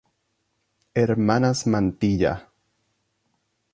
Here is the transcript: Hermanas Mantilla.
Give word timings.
Hermanas 0.95 1.67
Mantilla. 1.67 2.49